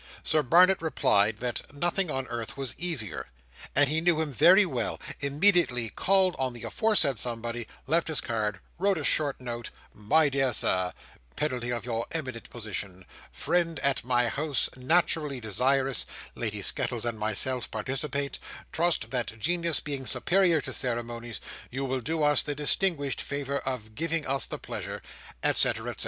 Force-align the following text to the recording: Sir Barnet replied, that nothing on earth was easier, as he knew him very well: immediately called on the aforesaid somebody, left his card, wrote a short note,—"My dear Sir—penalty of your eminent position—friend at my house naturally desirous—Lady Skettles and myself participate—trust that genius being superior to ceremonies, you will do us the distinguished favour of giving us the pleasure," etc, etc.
Sir 0.23 0.41
Barnet 0.41 0.81
replied, 0.81 1.37
that 1.41 1.71
nothing 1.75 2.09
on 2.09 2.25
earth 2.25 2.57
was 2.57 2.73
easier, 2.79 3.27
as 3.75 3.87
he 3.87 4.01
knew 4.01 4.19
him 4.19 4.31
very 4.33 4.65
well: 4.65 4.99
immediately 5.19 5.91
called 5.91 6.35
on 6.39 6.53
the 6.53 6.63
aforesaid 6.63 7.19
somebody, 7.19 7.67
left 7.85 8.07
his 8.07 8.19
card, 8.19 8.61
wrote 8.79 8.97
a 8.97 9.03
short 9.03 9.39
note,—"My 9.39 10.27
dear 10.29 10.55
Sir—penalty 10.55 11.71
of 11.71 11.85
your 11.85 12.07
eminent 12.13 12.49
position—friend 12.49 13.79
at 13.81 14.03
my 14.03 14.27
house 14.27 14.69
naturally 14.75 15.39
desirous—Lady 15.39 16.63
Skettles 16.63 17.05
and 17.05 17.19
myself 17.19 17.69
participate—trust 17.69 19.11
that 19.11 19.37
genius 19.39 19.79
being 19.81 20.07
superior 20.07 20.61
to 20.61 20.73
ceremonies, 20.73 21.39
you 21.69 21.85
will 21.85 22.01
do 22.01 22.23
us 22.23 22.41
the 22.41 22.55
distinguished 22.55 23.21
favour 23.21 23.59
of 23.67 23.93
giving 23.93 24.25
us 24.25 24.47
the 24.47 24.57
pleasure," 24.57 25.03
etc, 25.43 25.91
etc. 25.91 25.95